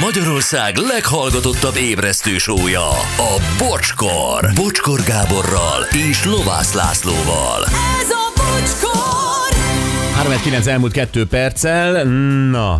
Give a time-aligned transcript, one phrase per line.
[0.00, 4.50] Magyarország leghallgatottabb ébresztő sója, a Bocskor.
[4.54, 7.64] Bocskor Gáborral és Lovász Lászlóval.
[8.00, 9.58] Ez a bocskor!
[10.14, 10.32] 3
[10.66, 12.04] elmúlt kettő perccel.
[12.50, 12.78] Na,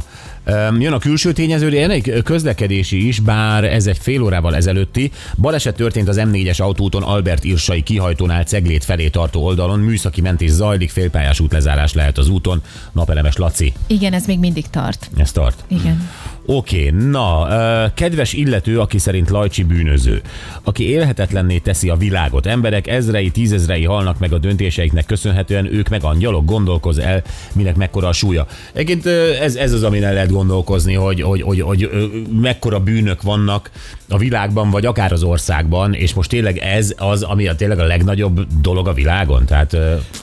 [0.78, 5.10] Jön a külső tényező, de egy közlekedési is, bár ez egy fél órával ezelőtti.
[5.36, 9.80] Baleset történt az M4-es autóton Albert Irsai kihajtónál Ceglét felé tartó oldalon.
[9.80, 12.62] Műszaki mentés zajlik, félpályás útlezárás lehet az úton.
[12.92, 15.10] Napelemes Laci, Igen, ez még mindig tart.
[15.16, 15.64] ez tart.
[15.68, 16.08] Igen.
[16.52, 17.48] Oké, na,
[17.94, 20.22] kedves illető, aki szerint Lajcsi bűnöző,
[20.62, 22.46] aki élhetetlenné teszi a világot.
[22.46, 27.22] Emberek ezrei, tízezrei halnak meg a döntéseiknek köszönhetően, ők meg angyalok, gondolkoz el,
[27.52, 28.46] minek mekkora a súlya.
[28.72, 29.06] Egyébként
[29.40, 32.06] ez, ez az, amin el lehet gondolkozni, hogy, hogy, hogy, hogy ö,
[32.40, 33.70] mekkora bűnök vannak
[34.08, 37.84] a világban, vagy akár az országban, és most tényleg ez az, ami a tényleg a
[37.84, 39.46] legnagyobb dolog a világon.
[39.46, 39.76] Tehát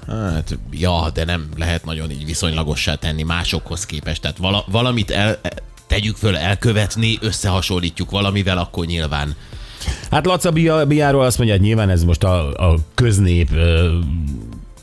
[0.07, 4.21] Hát, ja, de nem lehet nagyon így viszonylagossá tenni másokhoz képest.
[4.21, 5.40] Tehát vala, valamit el,
[5.88, 9.35] tegyük föl elkövetni, összehasonlítjuk valamivel, akkor nyilván
[10.12, 13.98] Hát Laca Bia, Biáról azt mondja, hogy nyilván ez most a, a köznép ö,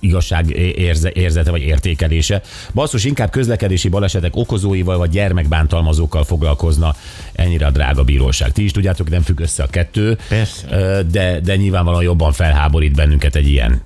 [0.00, 2.42] igazság érze, érzete vagy értékelése.
[2.74, 6.94] Basszus, inkább közlekedési balesetek okozóival vagy gyermekbántalmazókkal foglalkozna
[7.33, 8.52] ennyire a drága bíróság.
[8.52, 11.02] Ti is tudjátok, nem függ össze a kettő, Persze.
[11.11, 13.83] De, de nyilvánvalóan jobban felháborít bennünket egy ilyen.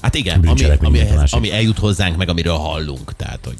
[0.00, 3.16] Hát igen, ami, ami, ami eljut hozzánk, meg amiről hallunk.
[3.16, 3.56] Tehát, hogy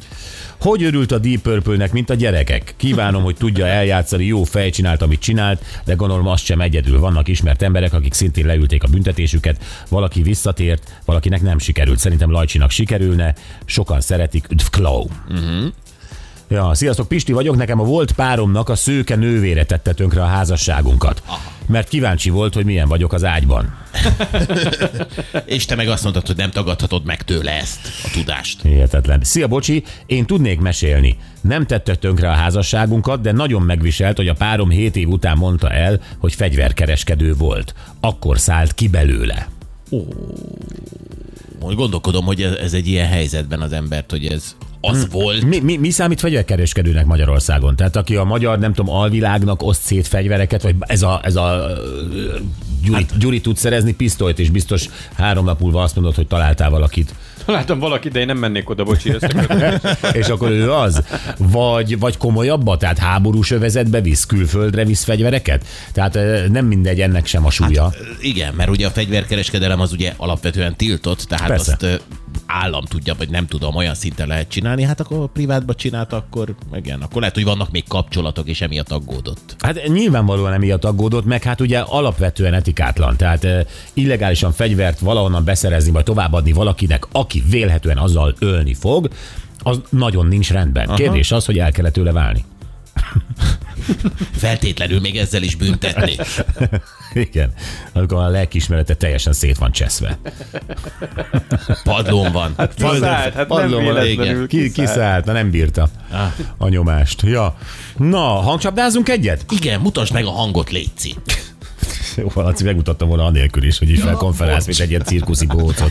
[0.60, 2.74] Hogy örült a Deep Purple-nek, mint a gyerekek?
[2.76, 6.98] Kívánom, hogy tudja eljátszani, jó fej csinált, amit csinált, de gondolom azt sem egyedül.
[7.00, 11.98] Vannak ismert emberek, akik szintén leülték a büntetésüket, valaki visszatért, valakinek nem sikerült.
[11.98, 15.04] Szerintem Lajcsinak sikerülne, sokan szeretik, üdv Klau.
[15.28, 15.72] Uh-huh.
[16.48, 21.22] Ja, sziasztok, Pisti vagyok, nekem a volt páromnak a szőke nővére tette tönkre a házasságunkat.
[21.68, 23.74] Mert kíváncsi volt, hogy milyen vagyok az ágyban.
[25.44, 28.62] és te meg azt mondtad, hogy nem tagadhatod meg tőle ezt, a tudást.
[28.62, 29.20] Hihetetlen.
[29.22, 31.16] Szia, bocsi, én tudnék mesélni.
[31.40, 35.70] Nem tette tönkre a házasságunkat, de nagyon megviselt, hogy a párom 7 év után mondta
[35.70, 37.74] el, hogy fegyverkereskedő volt.
[38.00, 39.48] Akkor szállt ki belőle.
[41.60, 44.56] Most gondolkodom, hogy ez, ez egy ilyen helyzetben az embert, hogy ez
[44.90, 45.42] az volt.
[45.42, 47.76] Mi, mi, mi számít fegyverkereskedőnek Magyarországon?
[47.76, 51.66] Tehát aki a magyar, nem tudom, alvilágnak oszt szét fegyvereket, vagy ez a, ez a
[52.82, 56.70] Gyuri, hát, Gyuri tud szerezni pisztolyt, és biztos három nap múlva azt mondod, hogy találtál
[56.70, 57.14] valakit,
[57.46, 59.12] Találtam valakit, de én nem mennék oda, bocsi,
[60.12, 61.02] és akkor ő az?
[61.38, 65.66] Vagy, vagy komolyabba, tehát háborús övezetbe visz, külföldre visz fegyvereket?
[65.92, 67.82] Tehát nem mindegy ennek sem a súlya.
[67.82, 71.76] Hát, Igen, mert ugye a fegyverkereskedelem az ugye alapvetően tiltott, tehát Persze.
[71.80, 72.02] Azt
[72.62, 77.00] állam tudja, vagy nem tudom, olyan szinten lehet csinálni, hát akkor privátba csinálta, akkor igen,
[77.00, 79.56] akkor lehet, hogy vannak még kapcsolatok, és emiatt aggódott.
[79.58, 83.16] Hát nyilvánvalóan emiatt aggódott, meg hát ugye alapvetően etikátlan.
[83.16, 89.08] Tehát eh, illegálisan fegyvert valahonnan beszerezni, vagy továbbadni valakinek, aki vélhetően azzal ölni fog,
[89.58, 90.86] az nagyon nincs rendben.
[90.86, 90.96] Aha.
[90.96, 92.44] Kérdés az, hogy el kellett tőle válni.
[94.32, 96.16] Feltétlenül még ezzel is büntetni.
[97.12, 97.52] Igen.
[97.92, 100.18] Amikor a lelkiismerete teljesen szét van cseszve.
[101.84, 102.54] Padlón van.
[102.76, 103.04] Kiszállt,
[103.34, 104.88] hát nem Padlón van, véletlenül Ki, kiszállt.
[104.88, 105.88] kiszállt, na nem bírta
[106.58, 107.22] a nyomást.
[107.22, 107.56] Ja.
[107.96, 109.44] Na, hangcsapdázunk egyet?
[109.48, 111.14] Igen, mutasd meg a hangot, Léci.
[112.16, 115.90] Jó, Laci, megmutattam volna anélkül is, hogy így felkonferálsz, mint egy ilyen cirkuszi bócot.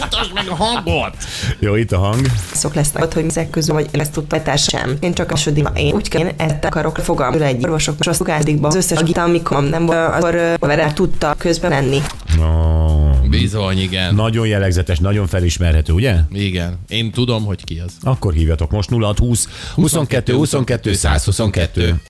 [0.00, 1.16] Mutasd meg a hangot!
[1.58, 2.26] Jó, itt a hang.
[2.52, 4.96] szok lesznek ott, hogy ezek közül, vagy ezt tudta sem.
[5.00, 8.30] Én csak második, én úgy kell, én ezt akarok fogalmul egy orvosok, most azt
[8.62, 11.98] az összes agita, amikor nem volt, akkor vele tudta közben menni.
[12.36, 12.78] No.
[13.28, 14.14] Bizony, igen.
[14.14, 16.16] Nagyon jellegzetes, nagyon felismerhető, ugye?
[16.32, 16.78] Igen.
[16.88, 17.92] Én tudom, hogy ki az.
[18.02, 22.00] Akkor hívjatok most 0620 22 22 122.